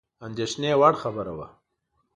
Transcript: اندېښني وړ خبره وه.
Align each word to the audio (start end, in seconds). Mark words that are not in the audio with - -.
اندېښني 0.25 0.71
وړ 0.79 0.93
خبره 1.01 1.33
وه. 1.37 1.47